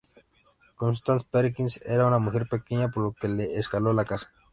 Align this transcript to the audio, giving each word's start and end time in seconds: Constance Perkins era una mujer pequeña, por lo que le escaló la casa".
Constance 0.77 1.27
Perkins 1.29 1.79
era 1.85 2.07
una 2.07 2.17
mujer 2.17 2.47
pequeña, 2.49 2.89
por 2.89 3.03
lo 3.03 3.13
que 3.13 3.27
le 3.27 3.59
escaló 3.59 3.93
la 3.93 4.03
casa". 4.03 4.31